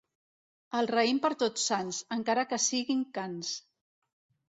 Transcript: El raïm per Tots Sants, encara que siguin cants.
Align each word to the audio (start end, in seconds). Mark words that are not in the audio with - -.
El 0.79 0.89
raïm 0.91 1.19
per 1.27 1.31
Tots 1.45 1.67
Sants, 1.73 2.01
encara 2.19 2.49
que 2.55 2.63
siguin 2.67 3.07
cants. 3.23 3.57